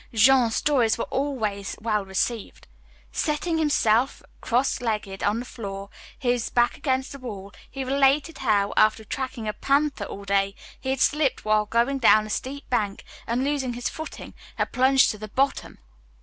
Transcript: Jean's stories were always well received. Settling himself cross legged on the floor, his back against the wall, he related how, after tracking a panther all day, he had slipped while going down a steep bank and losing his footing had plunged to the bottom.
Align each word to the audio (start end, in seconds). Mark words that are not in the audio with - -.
Jean's 0.15 0.55
stories 0.55 0.97
were 0.97 1.03
always 1.11 1.75
well 1.79 2.03
received. 2.03 2.67
Settling 3.11 3.59
himself 3.59 4.23
cross 4.41 4.81
legged 4.81 5.21
on 5.21 5.37
the 5.37 5.45
floor, 5.45 5.91
his 6.17 6.49
back 6.49 6.75
against 6.75 7.11
the 7.11 7.19
wall, 7.19 7.53
he 7.69 7.83
related 7.83 8.39
how, 8.39 8.73
after 8.75 9.03
tracking 9.03 9.47
a 9.47 9.53
panther 9.53 10.05
all 10.05 10.25
day, 10.25 10.55
he 10.79 10.89
had 10.89 11.01
slipped 11.01 11.45
while 11.45 11.67
going 11.67 11.99
down 11.99 12.25
a 12.25 12.31
steep 12.31 12.67
bank 12.67 13.03
and 13.27 13.43
losing 13.43 13.73
his 13.73 13.89
footing 13.89 14.33
had 14.55 14.71
plunged 14.71 15.11
to 15.11 15.19
the 15.19 15.27
bottom. 15.27 15.77